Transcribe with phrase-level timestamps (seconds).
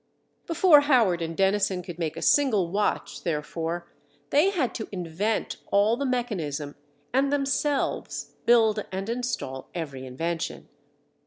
[0.47, 3.87] Before Howard and Dennison could make a single watch, therefore,
[4.31, 6.73] they had to invent all the mechanism,
[7.13, 10.69] and themselves build and install every invention.